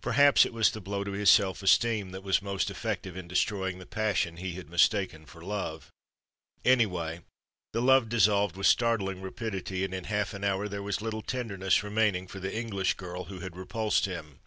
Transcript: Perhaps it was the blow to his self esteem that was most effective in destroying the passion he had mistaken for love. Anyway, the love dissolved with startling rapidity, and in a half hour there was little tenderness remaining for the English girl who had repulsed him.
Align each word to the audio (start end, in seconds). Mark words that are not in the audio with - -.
Perhaps 0.00 0.44
it 0.44 0.52
was 0.52 0.72
the 0.72 0.80
blow 0.80 1.04
to 1.04 1.12
his 1.12 1.30
self 1.30 1.62
esteem 1.62 2.10
that 2.10 2.24
was 2.24 2.42
most 2.42 2.72
effective 2.72 3.16
in 3.16 3.28
destroying 3.28 3.78
the 3.78 3.86
passion 3.86 4.36
he 4.38 4.54
had 4.54 4.68
mistaken 4.68 5.24
for 5.26 5.42
love. 5.44 5.92
Anyway, 6.64 7.20
the 7.72 7.80
love 7.80 8.08
dissolved 8.08 8.56
with 8.56 8.66
startling 8.66 9.22
rapidity, 9.22 9.84
and 9.84 9.94
in 9.94 10.06
a 10.06 10.08
half 10.08 10.34
hour 10.34 10.66
there 10.66 10.82
was 10.82 11.00
little 11.00 11.22
tenderness 11.22 11.84
remaining 11.84 12.26
for 12.26 12.40
the 12.40 12.52
English 12.52 12.94
girl 12.94 13.26
who 13.26 13.38
had 13.38 13.54
repulsed 13.54 14.06
him. 14.06 14.40